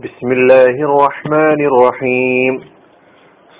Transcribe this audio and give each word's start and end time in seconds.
بسم 0.00 0.28
الله 0.32 0.74
الرحمن 0.88 1.60
الرحيم 1.70 2.54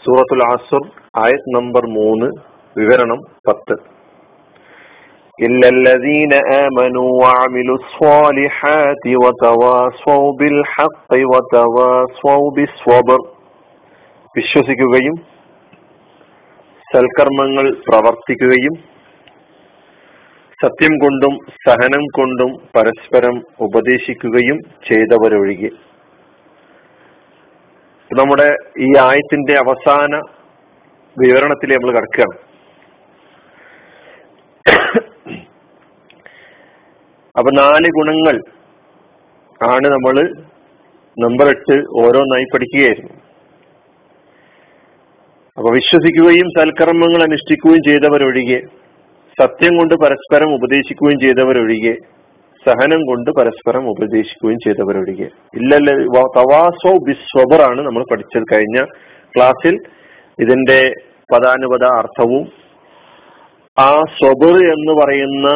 സൂറത്തുൽ 0.05 0.43
അസുർ 0.47 0.83
ആയത് 1.23 1.47
നമ്പർ 1.57 1.85
മൂന്ന് 1.97 2.29
വിവരണം 2.77 3.21
പത്ത് 3.49 3.77
إلا 5.39 5.69
الذين 5.79 6.33
آمنوا 6.65 7.09
وعملوا 7.23 7.79
الصالحات 7.83 9.05
وتواصوا 9.23 10.27
بالحق 10.39 11.11
وتواصوا 11.33 12.45
بالصبر 12.57 13.21
വിശ്വസിക്കുകയും 14.35 15.17
സൽക്കർമ്മങ്ങൾ 16.87 17.67
പ്രവർത്തിക്കുകയും 17.87 18.75
സത്യം 20.59 20.95
കൊണ്ടും 21.03 21.35
സഹനം 21.65 22.05
കൊണ്ടും 22.19 22.51
പരസ്പരം 22.77 23.37
ഉപദേശിക്കുകയും 23.67 24.59
ചെയ്തവരൊഴികെ 24.89 25.71
നമ്മുടെ 28.20 28.48
ഈ 28.86 28.88
ആയത്തിന്റെ 29.08 29.54
അവസാന 29.64 30.16
വിവരണത്തിൽ 31.18 31.70
നമ്മൾ 31.74 31.92
കിടക്കുകയാണ്. 31.96 32.38
അപ്പൊ 37.36 37.52
നാല് 37.60 37.90
ഗുണങ്ങൾ 37.98 38.36
ആണ് 39.74 39.88
നമ്മൾ 39.94 40.16
നമ്പർ 41.18 41.48
എട്ട് 41.54 41.78
ഓരോന്നായി 42.02 42.46
പഠിക്കുകയായിരുന്നു. 42.54 43.14
അപ്പൊ 45.58 45.70
വിശ്വസിക്കുകയും 45.78 46.48
സൽക്കർമ്മങ്ങൾ 46.58 47.22
അനുഷ്ഠിക്കുകയും 47.24 47.84
ചെയ്തവരൊഴികെ 47.90 48.60
സത്യം 49.42 49.74
കൊണ്ട് 49.78 49.96
പരസ്പരം 50.04 50.50
ഉപദേശിക്കുകയും 50.58 51.20
ചെയ്തവരൊഴികെ 51.20 51.96
സഹനം 52.66 53.02
കൊണ്ട് 53.06 53.30
പരസ്പരം 53.32 53.90
ഉപദേശിക്കുകയും 53.90 54.60
ചെയ്തവരൊഴികെ. 54.66 55.28
ഇല്ലല്ല 55.60 55.92
തവാസോ 56.38 56.92
ബിസ്വബർ 57.08 57.62
ആണ് 57.70 57.82
നമ്മൾ 57.82 58.04
പഠിച്ചത് 58.12 58.44
കഴിഞ്ഞ 58.54 58.86
ക്ലാസ്സിൽ. 59.36 59.76
ഇതിന്റെ 60.40 60.80
പദാനുപത 61.34 61.84
അർത്ഥവും 61.98 62.44
ആ 63.80 63.90
സ്വബർ 64.18 64.56
എന്ന് 64.76 64.94
പറയുന്ന 65.02 65.48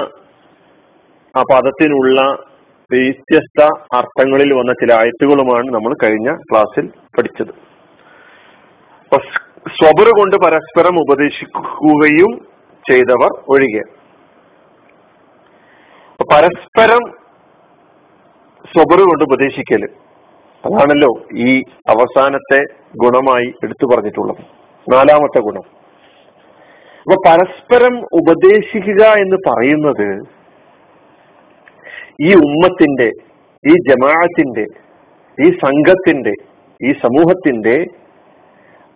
ആ 1.38 1.42
പദത്തിനുള്ള 1.54 2.22
വ്യത്യസ്ത 2.92 3.62
അർത്ഥങ്ങളിൽ 3.96 4.54
വന്ന 4.54 4.72
ചില 4.72 4.94
ആയത്തുകളുമാണ് 4.94 5.68
നമ്മൾ 5.68 5.94
കഴിഞ്ഞ 6.04 6.30
ക്ലാസ്സിൽ 6.52 6.88
പഠിച്ചത്. 7.18 7.54
സ്വബർ 9.78 10.08
കൊണ്ട് 10.20 10.36
പരസ്പരം 10.46 10.96
ഉപദേശിക്കുകയും 11.00 12.32
ചെയ്തവർ 12.90 13.32
ഒഴികെ. 13.50 13.84
പരസ്പരം 16.24 17.12
സ്വബറ് 18.66 19.00
കൊണ്ട് 19.00 19.24
ഉപദേശിക്കൽ. 19.24 19.86
അതാണല്ലോ 20.66 21.26
ഈ 21.36 21.62
അവസാനത്തെ 21.90 22.64
ഗുണമായി 23.04 23.54
എടുത്തു 23.64 23.96
പറഞ്ഞിട്ടുള്ളത്. 23.96 24.38
നാലാമത്തെ 24.94 25.40
ഗുണം. 25.40 25.62
അപ്പൊ 27.00 27.16
പരസ്പരം 27.28 28.00
ഉപദേശിക്കുക 28.00 29.04
എന്ന് 29.04 29.36
പറയുന്നത് 29.36 30.24
ഈ 32.22 32.34
ഉമ്മത്തിന്റെ 32.34 33.12
ഈ 33.68 33.74
ജമാഅത്തിന്റെ 33.90 34.66
ഈ 35.46 35.52
സംഘത്തിന്റെ 35.52 36.34
ഈ 36.84 36.94
സമൂഹത്തിന്റെ 36.94 37.86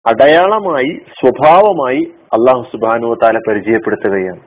അടയാളമായി 0.08 1.00
സ്വഭാവമായി 1.20 2.14
അള്ളാഹു 2.34 2.64
സുബാനു 2.64 3.16
താല 3.24 3.40
പരിചയപ്പെടുത്തുകയാണ്. 3.48 4.40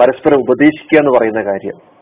പരസ്പരം 0.00 0.40
ഉപദേശിക്കുക 0.40 0.98
എന്ന് 0.98 1.18
പറയുന്ന 1.18 1.42
കാര്യം. 1.42 1.97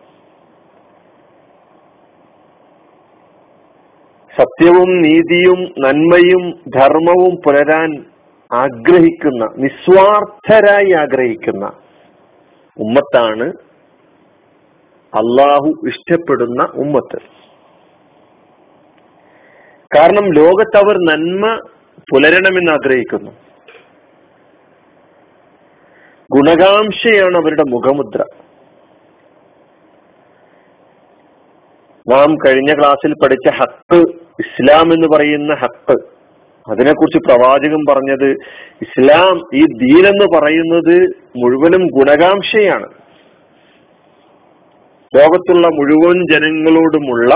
സത്യവും 4.38 5.02
നീതിയും 5.02 5.74
നന്മയും 5.78 6.50
ധർമ്മവും 6.50 7.36
പുലരാൻ 7.46 8.04
ആഗ്രഹിക്കുന്ന 8.52 9.48
നിസ്വാർത്ഥരായി 9.56 10.92
ആഗ്രഹിക്കുന്ന 10.92 11.66
ഉമ്മത്താണ് 12.78 13.52
അള്ളാഹു 15.14 15.88
ഇഷ്ടപ്പെടുന്ന 15.88 16.68
ഉമ്മത്ത്. 16.74 17.18
കാരണം 19.98 20.32
ലോകത്ത് 20.32 20.76
അവർ 20.76 20.94
നന്മ 20.94 21.60
പുലരണമെന്ന് 22.12 22.72
ആഗ്രഹിക്കുന്നു. 22.72 23.30
ഗുണകാംക്ഷയാണ് 26.32 27.36
അവരുടെ 27.36 27.62
മുഖമുദ്ര. 27.68 28.24
നാം 32.10 32.36
കഴിഞ്ഞ 32.46 32.78
ക്ലാസ്സിൽ 32.78 33.12
പഠിച്ച 33.12 33.48
ഹക്ക് 33.48 34.15
ഇസ്ലാം 34.40 34.92
എന്ന് 34.92 35.16
പറയുന്ന 35.16 35.54
ഹക്ക്. 35.54 36.16
അതിനെക്കുറിച്ച് 36.70 37.18
പ്രവാചകൻ 37.18 37.94
പറഞ്ഞത് 37.94 38.30
ഇസ്ലാം 38.82 39.40
ഈ 39.54 39.64
ദീൻ 39.64 40.06
എന്ന് 40.06 40.38
പറയുന്നത് 40.38 41.08
മുഴുവനും 41.36 41.86
ഗുണകാംക്ഷയാണ്. 41.86 42.86
ലോകത്തുള്ള 45.16 45.66
മുഴുവൻ 45.66 46.32
ജനങ്ങളോടുമുള്ള 46.32 47.34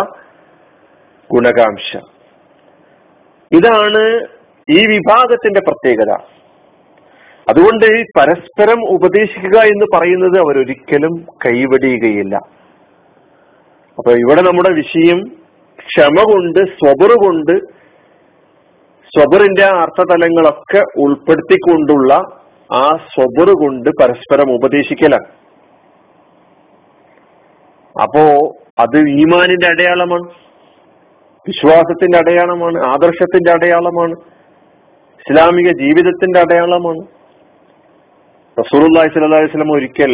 ഗുണകാംക്ഷ. 1.33 1.97
ഇതാണ് 3.53 4.27
ഈ 4.71 4.87
വിഭാഗത്തിന്റെ 4.87 5.61
പ്രത്യേകത. 5.61 6.13
അതുകൊണ്ട് 7.49 8.03
പരസ്പരം 8.19 8.91
ഉപദേശിക്കുക 8.91 9.59
എന്ന് 9.59 9.99
പറയുന്നത് 9.99 10.39
അവരൊരിക്കലും 10.39 11.27
കൈവടിയുകയില്ല. 11.47 12.37
അപ്പൊ 13.99 14.13
ഇവിടെ 14.13 14.43
നമ്മുടെ 14.43 14.73
വിഷയം 14.73 15.40
ക്ഷമ 15.89 16.23
കൊണ്ട് 16.23 16.59
സ്വബറ് 16.59 17.17
കൊണ്ട് 17.25 17.55
സ്വബറിന്റെ 19.13 19.65
അർത്ഥതലങ്ങളൊക്കെ 19.65 20.81
ഉൾപ്പെടുത്തിക്കൊണ്ടുള്ള 21.05 22.13
ആ 22.71 22.85
സ്വബറ് 23.13 23.55
കൊണ്ട് 23.63 23.91
പരസ്പരം 24.01 24.55
ഉപദേശിക്കലാണ്. 24.55 25.29
അപ്പോ 28.03 28.25
അത് 28.79 28.99
ഈമാനിന്റെ 28.99 29.67
അടയാളമാണ് 29.67 30.27
വിശ്വാസത്തിന്റെ 31.47 32.19
അടയാളമാണ് 32.19 32.79
ആദർശത്തിന്റെ 32.85 33.53
അടയാളമാണ് 33.53 34.15
ഇസ്ലാമിക 35.21 35.69
ജീവിതത്തിന്റെ 35.83 36.41
അടയാളമാണ്. 36.41 37.03
റസൂർല്ലാഹി 38.61 39.09
വസല്ലം 39.49 39.73
ഒരിക്കൽ 39.73 40.13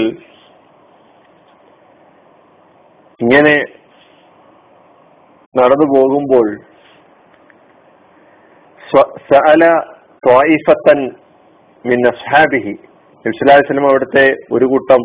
ഇങ്ങനെ 3.21 3.55
നടന്നു 5.59 5.87
പോകുമ്പോൾ 5.97 6.47
അവിടുത്തെ 13.91 14.37
ഒരു 14.53 14.65
കൂട്ടം 14.65 15.03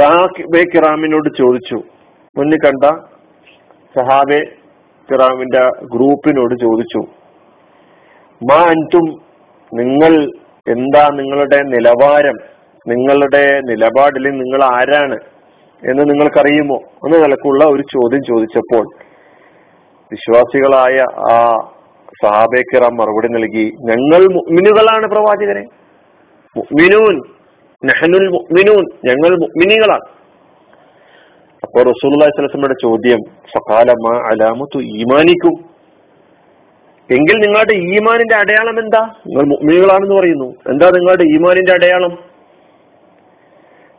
സഹാബെ 0.00 0.62
കിറാമിനോട് 0.62 1.28
ചോദിച്ചു. 1.38 1.76
മുന്നിൽ 2.38 2.58
കണ്ട 2.66 2.84
സഹാബെ 3.96 4.40
കിറാമിന്റെ 5.10 5.70
ഗ്രൂപ്പിനോട് 5.84 6.54
ചോദിച്ചു. 6.60 7.02
മാ 8.50 8.58
അൻതും 8.68 9.06
നിങ്ങൾ 9.74 10.12
എന്താ 10.68 11.08
നിങ്ങളുടെ 11.12 11.62
നിലവാരം? 11.62 12.36
നിങ്ങളുടെ 12.88 13.60
നിലപാടിൽ 13.60 14.30
നിങ്ങൾ 14.30 14.64
ആരാണ് 14.64 15.18
എന്ന് 15.88 16.02
നിങ്ങൾക്കറിയുമോ? 16.02 16.76
എന്ന 17.04 17.16
നിലക്കുള്ള 17.18 17.64
ഒരു 17.64 17.82
ചോദ്യം 17.82 18.22
ചോദിച്ചപ്പോൾ 18.28 19.05
വിശ്വാസികളായ 20.12 20.96
ആ 21.34 21.38
സഹാബേക്കിറാം 22.22 22.94
മറുപടി 23.00 23.28
നൽകി 23.36 23.64
ഞങ്ങൾ 23.90 24.22
മുഅ്മിനുകളാണ് 24.36 25.06
പ്രവാചകനെ. 25.14 25.64
മുഗ്മിനൂൻ 26.56 27.16
നഹനുൽ 27.82 28.26
മുഅ്മിനൂൻ 28.34 28.84
ഞങ്ങൾ 29.08 29.32
മുഗ്മിനികളാണ് 29.44 30.06
അപ്പോൾ 31.62 31.82
റസൂലുള്ളാഹി 31.90 32.74
ചോദ്യം 32.84 33.20
ഫഖാലമ 33.52 34.06
അലാമത്തു 34.30 34.78
ഈമാനിക്കും? 35.00 35.54
എങ്കിൽ 37.10 37.36
നിങ്ങളുടെ 37.44 37.74
ഈമാനിന്റെ 37.94 38.36
അടയാളം 38.42 38.76
എന്താ? 38.82 39.02
നിങ്ങൾ 39.26 39.44
മുഅ്മിനുകളാണെന്ന് 39.52 40.16
പറയുന്നു. 40.20 40.48
എന്താ 40.72 40.86
നിങ്ങളുടെ 40.96 41.24
ഈമാനിന്റെ 41.36 41.72
അടയാളം? 41.78 42.14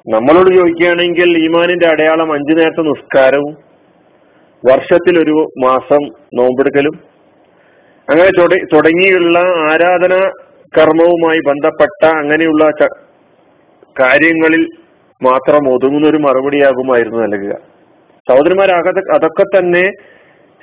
നമ്മളോട് 0.06 0.50
ചോദിക്കുകയാണെങ്കിൽ 0.58 1.30
ഈമാനിന്റെ 1.46 1.88
അടയാളം 1.94 2.30
അഞ്ചു 2.36 2.54
നേരത്തെ 2.60 2.84
നിസ്കാരവും 2.90 3.54
വർഷത്തിൽ 4.65 5.15
ഒരു 5.24 5.36
മാസം 5.65 6.01
നോമ്പെടുക്കലും. 6.33 6.95
അങ്ങനെ 8.09 8.30
തുടങ്ങിയുള്ള 8.74 9.38
ആരാധന 9.71 10.13
കർമ്മവുമായി 10.77 11.39
ബന്ധപ്പെട്ട 11.48 12.04
അങ്ങനെയുള്ള 12.18 12.65
കാര്യങ്ങളിൽ 14.00 14.63
മാത്രം 15.24 15.63
ഒതുങ്ങുന്ന 15.74 16.09
ഒരു 16.09 16.18
മറുപടിയാകുമായിരുന്നു 16.18 17.19
നൽകുക. 17.24 17.54
സഹോദരന്മാർ 18.30 18.69
അതൊക്കെ 19.15 19.44
തന്നെ 19.44 19.86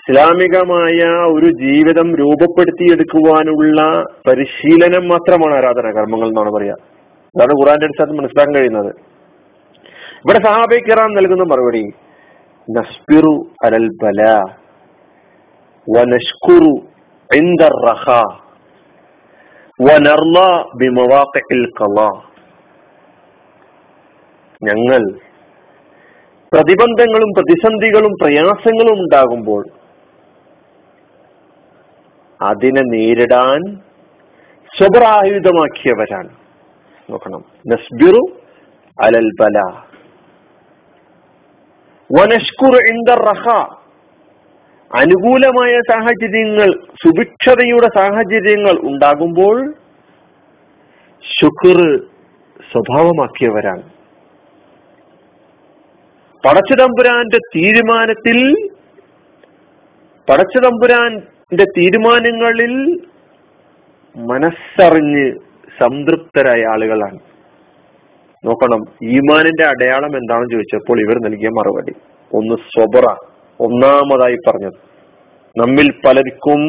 ഇസ്ലാമികമായ 0.00 0.98
ഒരു 1.34 1.46
ജീവിതം 1.62 2.08
രൂപപ്പെടുത്തിയെടുക്കുവാനുള്ള 2.16 3.80
പരിശീലനം 4.28 5.04
മാത്രമാണ് 5.08 5.54
ആരാധന 5.56 5.86
കർമ്മങ്ങൾ 5.98 6.28
എന്നാണ് 6.28 6.50
പറയാ 6.50 6.74
അതാണ് 7.34 7.54
ഖുറാന്റെ 7.60 7.86
അടിസ്ഥാനത്തിൽ 7.86 8.18
മനസ്സിലാക്കാൻ 8.20 8.54
കഴിയുന്നത്. 8.54 8.90
ഇവിടെ 10.24 10.40
സഹാബിക്കറാം 10.46 10.90
കിറാം 10.90 11.14
നൽകുന്ന 11.14 11.44
മറുപടി. 11.52 11.84
നസ്പിറു 12.67 13.33
അലൽ 13.65 13.89
ബല 14.01 14.21
വനഷ്കുറു 15.87 16.73
عند 17.29 17.61
الرخاء 17.63 18.29
ونرضى 19.79 20.49
بمواقع 20.79 21.45
القضاء 21.59 22.15
ഞങ്ങൾ 24.61 25.01
പ്രതിബന്ധങ്ങളും 26.51 27.29
പ്രതിസന്ധികളും 27.37 28.13
പ്രയാസങ്ങളും 28.21 28.95
ഉണ്ടാകുമ്പോൾ 28.95 29.61
അതിനെ 32.39 32.83
നേരിടാൻ 32.89 33.61
സ്വബറായുധമാക്കിയവരാണ് 34.71 36.31
നോക്കണം 37.09 37.41
നസ്ബിറു 37.65 38.23
അലൽ 38.97 39.29
ബല 39.39 39.57
അനുകൂലമായ 44.98 45.80
സാഹചര്യങ്ങൾ 45.90 46.68
സുഭിക്ഷതയുടെ 47.02 47.88
സാഹചര്യങ്ങൾ 47.98 48.76
ഉണ്ടാകുമ്പോൾ 48.90 49.56
ശുക്ർ 51.24 51.78
സ്വഭാവമാക്കിയവരാണ്. 52.70 53.84
പടച്ചുതമ്പുരാന്റെ 56.44 57.38
തീരുമാനത്തിൽ 57.56 58.38
പടച്ചുതമ്പുരാന്റെ 60.28 61.66
തീരുമാനങ്ങളിൽ 61.78 62.74
മനസ്സറിഞ്ഞ് 64.16 65.26
സംതൃപ്തരായ 65.78 66.62
ആളുകളാണ്. 66.72 67.20
നോക്കണം 68.44 68.80
ഈമാനിന്റെ 69.02 69.64
അടയാളം 69.64 70.16
എന്താണെന്ന് 70.16 70.52
ചോദിച്ചപ്പോൾ 70.52 71.00
ഇവർ 71.00 71.16
നൽകിയ 71.18 71.48
മറുപടി. 71.48 71.92
ഒന്ന് 72.32 72.54
സ്വബറ 72.54 73.06
ഒന്നാമതായി 73.60 74.36
പറഞ്ഞത് 74.48 74.78
നമ്മിൽ 75.58 75.92
പലർക്കും 76.06 76.60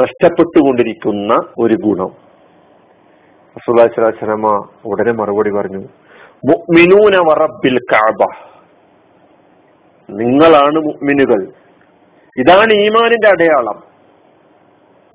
നഷ്ടപ്പെട്ടുകൊണ്ടിരിക്കുന്ന 0.00 1.32
ഒരു 1.58 1.74
ഗുണം. 1.74 2.10
അസുലാസ്ലാമ 3.56 4.66
ഉടനെ 4.84 5.12
മറുപടി 5.12 5.50
പറഞ്ഞു 5.50 5.82
മുഅ്മിനൂന 6.48 7.16
വറബ്ബിൽ 7.28 7.78
കഅബ. 7.92 8.22
നിങ്ങളാണ് 10.10 10.78
മുഅ്മിനുകൾ. 10.78 11.40
ഇതാണ് 12.40 12.72
ഈമാനിന്റെ 12.72 13.28
അടയാളം. 13.28 13.78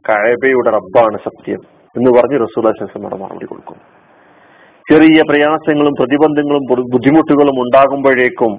കഅബയുടെ 0.10 0.70
റബ്ബാണ് 0.70 1.18
സത്യം 1.18 1.62
എന്ന് 1.96 2.20
പറഞ്ഞ് 2.20 2.40
റസൂലാസ്ലാമ 2.40 3.18
മറുപടി 3.24 3.46
കൊടുക്കും 3.46 3.89
ചെറിയ 4.90 5.22
പ്രയാസങ്ങളും 5.30 5.94
പ്രതിബന്ധങ്ങളും 6.00 6.64
ബുദ്ധിമുട്ടുകളും 6.94 7.58
ഉണ്ടാകുമ്പോഴേക്കും 7.62 8.54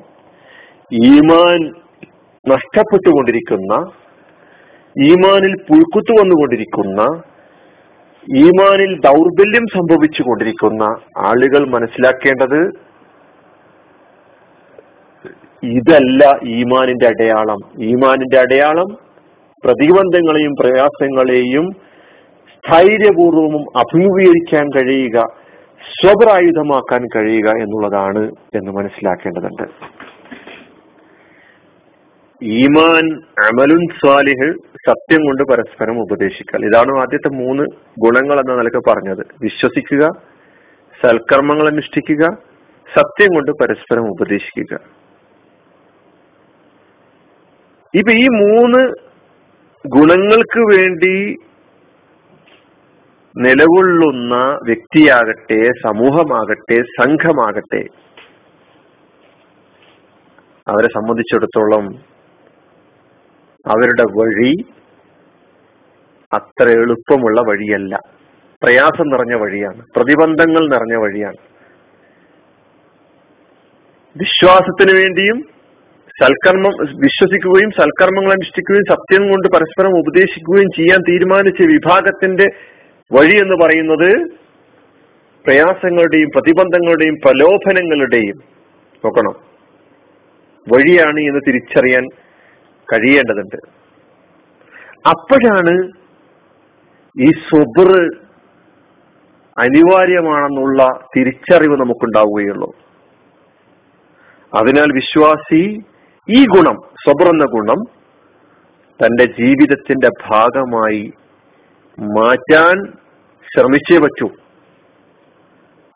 ഈമാൻ 1.05 1.61
നഷ്ടപ്പെട്ടുകൊണ്ടിരിക്കുന്ന 2.47 3.73
ഈമാനിൽ 4.97 5.53
പുഴുക്കുത്തു 5.69 6.13
വന്നുകൊണ്ടിരിക്കുന്ന 6.21 7.01
ഈമാനിൽ 8.29 9.01
ദൗർബല്യം 9.01 9.67
സംഭവിച്ചു 9.67 10.23
കൊണ്ടിരിക്കുന്ന 10.23 10.85
ആളുകൾ 11.19 11.63
മനസ്സിലാക്കേണ്ടത് 11.69 12.61
ഇതല്ല 15.63 16.25
ഈമാനിന്റെ 16.45 17.07
അടയാളം. 17.07 17.61
ഈമാനിന്റെ 17.79 18.39
അടയാളം 18.39 18.91
പ്രതിബന്ധങ്ങളെയും 19.65 20.53
പ്രയാസങ്ങളെയും 20.61 21.67
സ്ഥൈര്യപൂർവവും 22.55 23.65
അഭിമുഖീകരിക്കാൻ 23.77 24.69
കഴിയുക. 24.69 25.19
സ്വപരായുധമാക്കാൻ 25.89 27.07
കഴിയുക 27.17 27.49
എന്നുള്ളതാണ് 27.49 28.33
എന്ന് 28.55 28.71
മനസ്സിലാക്കേണ്ടതുണ്ട്. 28.71 29.63
ഈമാൻ 32.43 33.23
അമലുൻ 33.47 33.87
സ്വാലിഹ് 34.01 34.53
സത്യം 34.89 35.25
കൊണ്ട് 35.25 35.43
പരസ്പരം 35.43 36.01
ഉപദേശിക്കൽ. 36.01 36.65
ഇതാണ് 36.65 37.01
ആദ്യത്തെ 37.01 37.29
മൂന്ന് 37.29 37.63
ഗുണങ്ങൾ 37.99 38.39
എന്ന 38.39 38.55
നിലയ്ക്ക് 38.55 38.91
പറഞ്ഞത്. 38.91 39.27
വിശ്വസിക്കുക 39.43 40.09
സൽക്കർമ്മങ്ങൾ 41.03 41.67
അനുഷ്ഠിക്കുക 41.67 42.23
സത്യം 42.97 43.35
കൊണ്ട് 43.35 43.51
പരസ്പരം 43.51 44.11
ഉപദേശിക്കുക. 44.11 44.79
ഇപ്പൊ 47.95 48.13
ഈ 48.13 48.27
മൂന്ന് 48.29 48.95
ഗുണങ്ങൾക്ക് 49.87 50.59
വേണ്ടി 50.59 51.37
നിലകൊള്ളുന്ന 53.37 54.35
വ്യക്തിയാകട്ടെ 54.37 55.65
സമൂഹമാകട്ടെ 55.65 56.83
സംഘമാകട്ടെ 56.83 57.87
അവരെ 60.69 60.89
സംബന്ധിച്ചിടത്തോളം 60.89 61.85
അവരുടെ 63.67 64.05
വഴി 64.19 64.65
അത്ര 66.33 66.69
എളുപ്പമുള്ള 66.69 67.41
വഴിയല്ല. 67.41 67.99
പ്രയാസം 68.63 69.09
നിറഞ്ഞ 69.09 69.35
വഴിയാണ്. 69.35 69.83
പ്രതിബന്ധങ്ങൾ 69.97 70.69
നിറഞ്ഞ 70.69 70.97
വഴിയാണ്. 70.97 71.37
വിശ്വാസത്തിന് 74.17 74.99
വേണ്ടിയും 74.99 75.41
സൽക്കർമ്മം 76.23 76.73
വിശ്വസിക്കുകയും 77.01 77.71
സൽക്കർമ്മങ്ങൾ 77.71 78.33
അനുഷ്ഠിക്കുകയും 78.33 78.85
സത്യം 78.91 79.23
കൊണ്ട് 79.29 79.49
പരസ്പരം 79.49 79.99
ഉപദേശിക്കുകയും 79.99 80.69
ചെയ്യാൻ 80.77 81.01
തീരുമാനിച്ച 81.09 81.63
വിഭാഗത്തിന്റെ 81.63 82.47
വഴി 83.13 83.41
എന്ന് 83.41 83.65
പറയുന്നത് 83.65 84.41
പ്രയാസങ്ങളുടെയും 85.47 86.29
പ്രതിബന്ധങ്ങളുടെയും 86.29 87.15
പ്രലോഭനങ്ങളുടെയും 87.15 88.43
നോക്കണം. 89.05 89.35
വഴിയാണ് 90.73 91.21
എന്ന് 91.21 91.41
തിരിച്ചറിയാൻ 91.49 92.09
കഴിയേണ്ടതുണ്ട്. 92.93 93.57
അപ്പോഴാണ് 95.09 95.93
ഈ 97.21 97.31
സ്വബർ 97.31 98.17
അനിവാര്യമാണെന്നുള്ള 99.59 100.89
തിരിച്ചറിവ് 101.17 101.81
നമുക്കുണ്ടാവുകയുള്ളൂ. 101.81 102.77
അതിനാൽ 104.55 104.93
വിശ്വാസി 104.93 105.83
ഈ 106.29 106.47
ഗുണം 106.47 106.75
സ്വബർ 106.75 107.29
എന്ന 107.29 107.45
ഗുണം 107.45 108.01
തന്റെ 109.03 109.25
ജീവിതത്തിന്റെ 109.25 110.09
ഭാഗമായി 110.31 111.13
മാറ്റാൻ 112.01 113.00
ശ്രമിച്ചേ 113.49 113.99
പറ്റൂ. 114.05 114.27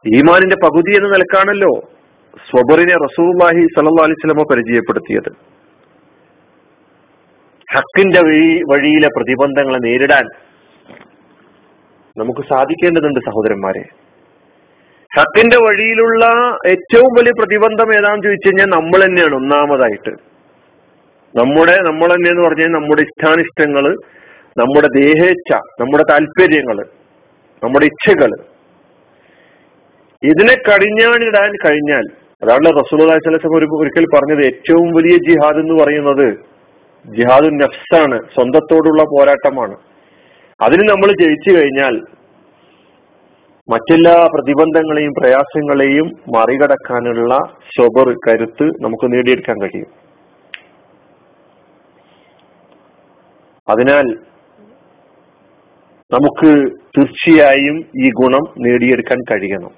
ഈമാനിന്റെ 0.05 0.57
പകുതി 0.65 0.93
എന്ന 0.99 1.09
നിലക്കാണല്ലോ 1.13 1.73
സ്വബറിനെ 2.49 2.97
റസൂല്ലാഹി 3.07 3.63
സല്ലാ 3.75 4.05
അലിസ്ലമ 4.07 4.45
പരിചയപ്പെടുത്തിയത്. 4.51 5.31
ഹക്കിന്റെ 7.75 8.21
വഴി 8.27 8.49
വഴിയിലെ 8.71 9.09
പ്രതിബന്ധങ്ങളെ 9.17 9.79
നേരിടാൻ 9.85 10.25
നമുക്ക് 12.17 12.43
സാധിക്കേണ്ടതുണ്ട് 12.51 13.21
സഹോദരന്മാരെ. 13.29 13.85
ഹക്കിന്റെ 15.17 15.59
വഴിയിലുള്ള 15.65 16.25
ഏറ്റവും 16.73 17.11
വലിയ 17.19 17.33
പ്രതിബന്ധം 17.39 17.89
ഏതാണെന്ന് 17.97 18.27
ചോദിച്ചു 18.27 18.49
കഴിഞ്ഞാൽ 18.49 18.69
നമ്മൾ 18.77 19.01
തന്നെയാണ് 19.05 19.35
ഒന്നാമതായിട്ട്. 19.41 20.13
നമ്മുടെ 21.35 21.77
നമ്മൾ 21.89 22.09
തന്നെ 22.15 22.31
എന്ന് 22.33 22.45
പറഞ്ഞാൽ 22.47 22.71
നമ്മുടെ 22.79 23.03
ഇഷ്ടാനിഷ്ടങ്ങൾ 23.09 23.87
നമ്മുടെ 24.61 24.89
ദേഹേച്ഛ 25.01 25.51
നമ്മുടെ 25.83 26.05
താല്പര്യങ്ങൾ. 26.13 26.79
നമ്മുടെ 27.63 27.87
ഇച്ഛകൾ. 27.87 28.31
ഇതിനെ 30.23 30.55
കടിഞ്ഞാണിടാൻ 30.67 31.51
കഴിഞ്ഞാൽ 31.65 32.05
അതാണ് 32.43 32.71
റസൂൽ 32.81 33.01
ഒരു 33.59 33.67
ഒരിക്കൽ 33.81 34.05
പറഞ്ഞത് 34.15 34.43
ഏറ്റവും 34.47 34.89
വലിയ 34.91 35.17
ജിഹാദ് 35.29 35.59
എന്ന് 35.59 35.75
പറയുന്നത് 35.83 36.27
ജിഹാദ് 37.17 37.49
നഫ്സാണ് 37.63 38.19
സ്വന്തത്തോടുള്ള 38.35 39.03
പോരാട്ടമാണ്. 39.03 39.77
അതിന് 40.63 40.85
നമ്മൾ 40.91 41.09
ജയിച്ചു 41.23 41.51
കഴിഞ്ഞാൽ 41.51 41.95
മറ്റെല്ലാ 43.73 44.29
പ്രതിബന്ധങ്ങളെയും 44.35 45.13
പ്രയാസങ്ങളെയും 45.13 46.07
മറികടക്കാനുള്ള 46.37 47.35
സ്വബർ 47.75 48.09
കരുത്ത് 48.27 48.67
നമുക്ക് 48.85 49.13
നേടിയെടുക്കാൻ 49.13 49.63
കഴിയും. 49.63 49.91
അതിനാൽ 53.69 54.07
നമുക്ക് 56.11 56.51
തീർച്ചയായും 56.99 57.77
ഈ 58.05 58.11
ഗുണം 58.11 58.45
നേടിയെടുക്കാൻ 58.59 59.19
കഴിയണം. 59.31 59.71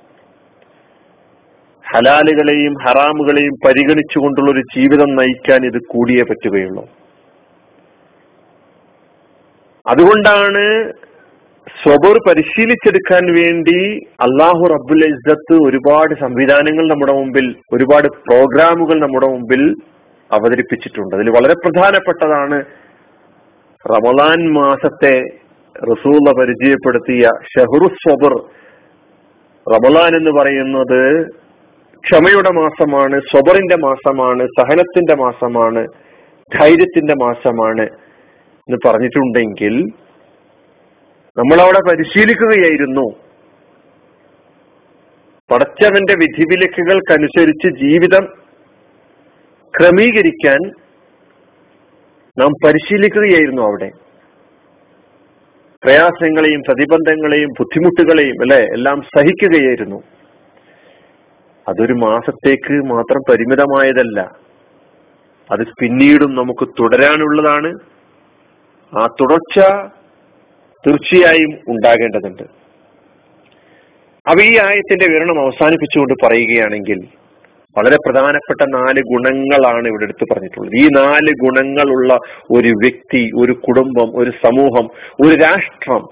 ഹലാലുകളെയും 1.94 2.74
ഹറാമുകളെയും 2.84 3.54
പരിഗണിച്ചുകൊണ്ടുള്ള 3.66 4.50
ഒരു 4.50 4.62
ജീവിതം 4.76 5.16
നയിക്കാൻ 5.16 5.66
ഇത് 5.66 5.78
കൂടിയേ 5.90 6.22
പറ്റുകയുള്ളൂ. 6.22 6.84
അതുകൊണ്ടാണ് 9.86 10.92
സ്വബർ 11.82 12.16
പരിശീലിച്ചെടുക്കാൻ 12.28 13.24
വേണ്ടി 13.34 13.78
അള്ളാഹു 14.20 14.62
റബ്ബുൽ 14.74 15.04
ഇസ്സത്ത് 15.06 15.54
ഒരുപാട് 15.68 16.20
സംവിധാനങ്ങൾ 16.20 16.88
നമ്മുടെ 16.88 17.12
മുമ്പിൽ 17.12 17.56
ഒരുപാട് 17.72 18.08
പ്രോഗ്രാമുകൾ 18.08 19.00
നമ്മുടെ 19.00 19.26
മുമ്പിൽ 19.26 19.62
അവതരിപ്പിച്ചിട്ടുണ്ട്. 20.32 21.16
അതിൽ 21.16 21.30
വളരെ 21.30 21.54
പ്രധാനപ്പെട്ടതാണ് 21.54 22.64
റമദാൻ 23.84 24.52
മാസത്തെ 24.52 25.16
റസൂല 25.82 26.32
പരിചയപ്പെടുത്തിയ 26.38 27.24
ഷഹ്റു 27.24 27.88
സബർ 28.04 28.32
റമലാൻ 29.66 30.16
എന്ന് 30.16 30.30
പറയുന്നത് 30.30 31.28
ക്ഷമയുടെ 32.04 32.50
മാസമാണ് 32.50 33.20
സ്വബറിന്റെ 33.20 33.76
മാസമാണ് 33.76 34.46
സഹനത്തിന്റെ 34.60 35.14
മാസമാണ് 35.14 35.86
ധൈര്യത്തിന്റെ 36.58 37.14
മാസമാണ് 37.14 37.82
എന്ന് 38.68 38.88
പറഞ്ഞിട്ടുണ്ടെങ്കിൽ 38.88 39.74
നമ്മൾ 41.36 41.56
നമ്മളവിടെ 41.56 41.80
പരിശീലിക്കുകയായിരുന്നു. 41.88 43.06
പടച്ചവന്റെ 45.50 46.14
വിധിവിലക്കുകൾക്കനുസരിച്ച് 46.14 47.68
ജീവിതം 47.68 48.24
ക്രമീകരിക്കാൻ 49.74 50.60
നാം 52.36 52.50
പരിശീലിക്കുകയായിരുന്നു 52.64 53.62
അവിടെ. 53.62 54.05
പ്രയാസങ്ങളെയും 55.84 56.62
പ്രതിബന്ധങ്ങളെയും 56.68 57.48
ബുദ്ധിമുട്ടുകളെയും 57.48 58.42
അല്ലെ 58.42 58.60
എല്ലാം 58.60 59.02
സഹിക്കുകയായിരുന്നു. 59.02 60.02
അതൊരു 61.68 61.92
മാസത്തേക്ക് 61.92 62.72
മാത്രം 62.72 63.20
പരിമിതമായതല്ല. 63.30 64.20
അത് 65.50 65.66
പിന്നീടും 65.80 66.34
നമുക്ക് 66.34 66.68
തുടരാനുള്ളതാണ്. 66.68 67.74
ആ 68.98 69.06
തുടർച്ച 69.20 69.58
തീർച്ചയായും 70.86 71.58
ഉണ്ടാകേണ്ടതുണ്ട്. 71.68 72.42
അപ്പൊ 74.30 74.42
ഈ 74.42 74.58
ആയത്തിന്റെ 74.58 75.06
വിവരണം 75.08 75.40
അവസാനിപ്പിച്ചുകൊണ്ട് 75.40 76.26
പറയുകയാണെങ്കിൽ 76.26 77.25
വളരെ 77.76 77.96
പ്രധാനപ്പെട്ട 77.96 78.62
നാല് 78.68 79.00
ഗുണങ്ങളാണ് 79.00 79.88
ഇവിടെ 79.88 80.04
എടുത്തു 80.04 80.24
പറഞ്ഞിട്ടുള്ളത്. 80.30 80.76
ഈ 80.76 80.84
നാല് 80.88 81.32
ഗുണങ്ങളുള്ള 81.44 82.12
ഒരു 82.50 82.68
വ്യക്തി 82.68 83.22
ഒരു 83.36 83.52
കുടുംബം 83.52 84.10
ഒരു 84.14 84.32
സമൂഹം 84.44 84.86
ഒരു 85.24 85.34
രാഷ്ട്രം 85.36 86.04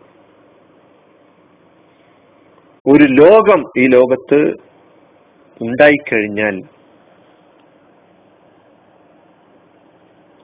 ഒരു 2.87 3.05
ലോകം 3.05 3.61
ഈ 3.79 3.87
ലോകത്ത് 3.87 4.41
ഉണ്ടായിക്കഴിഞ്ഞാൽ 5.61 6.57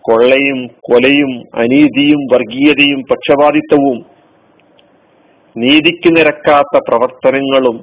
കൊള്ളയും 0.05 0.61
കൊലയും 0.81 1.33
അനീതിയും 1.55 2.21
വർഗീയതയും 2.33 3.01
പക്ഷപാതിത്വവും 3.11 3.99
നീതിക്ക് 5.57 6.11
നിരക്കാത്ത 6.17 6.79
പ്രവർത്തനങ്ങളും 6.89 7.77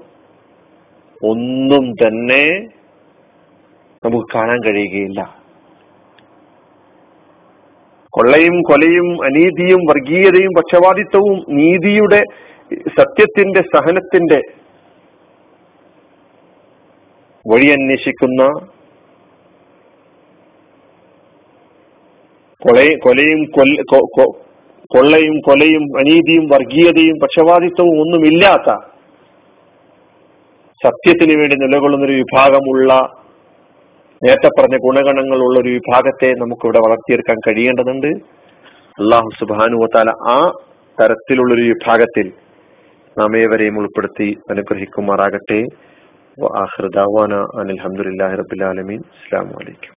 ഒന്നും 1.22 1.86
തന്നെ 1.91 2.44
നമുക്ക് 4.08 4.38
കാണാൻ 4.38 4.60
കഴിയുകയില്ല. 4.60 5.22
കൊള്ളയും 8.14 8.62
കൊലയും 8.62 9.24
അനീതിയും 9.26 9.82
വർഗീയതയും 9.86 10.54
പക്ഷപാതിത്വവും 10.54 11.38
നീതിയുടെ 11.50 12.22
സത്യത്തിന്റെ 12.98 13.62
സഹനത്തിന്റെ 13.62 14.40
വഴി 17.46 17.68
അന്വേഷിക്കുന്ന 17.68 18.44
കൊലയും 23.02 23.42
കൊള്ളയും 24.92 25.40
കൊലയും 25.40 25.84
അനീതിയും 26.00 26.46
വർഗീയതയും 26.46 27.18
പക്ഷപാതിത്വവും 27.20 28.00
ഒന്നുമില്ലാത്ത 28.02 28.70
സത്യത്തിന് 30.82 31.40
വേണ്ടി 31.40 31.56
നിലകൊള്ളുന്ന 31.56 32.06
ഒരു 32.06 32.14
വിഭാഗമുള്ള 32.14 32.92
നേരത്തെ 34.25 34.50
പറഞ്ഞ 34.59 34.77
ഗുണഗണങ്ങളുള്ള 34.77 35.59
ഒരു 35.59 35.69
വിഭാഗത്തെ 35.69 36.29
നമുക്കിവിടെ 36.33 36.79
വളർത്തിയെടുക്കാൻ 36.79 37.38
കഴിയേണ്ടതുണ്ട്. 37.47 38.07
അള്ളാഹു 39.01 39.29
സുബാനുവത്താല 39.39 40.09
ആ 40.09 40.38
തരത്തിലുള്ളൊരു 41.01 41.62
വിഭാഗത്തിൽ 41.62 42.31
നാം 43.17 43.38
ഏവരെയും 43.38 43.77
ഉൾപ്പെടുത്തി 43.79 44.29
അനുഗ്രഹിക്കുമാറാകട്ടെ. 44.50 45.59
അനിൽ 47.62 47.71
അലഹമുല്ലാ 47.74 48.27
റബുലാലമീൻ 48.41 49.00
അസ്സാം 49.00 49.47
വലൈക്കും 49.47 49.93